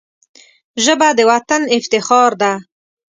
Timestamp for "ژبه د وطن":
0.83-1.61